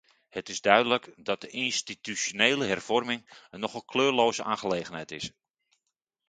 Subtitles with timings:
[0.29, 5.31] Het is duidelijk dat de institutionele hervorming een nogal kleurloze aangelegenheid is.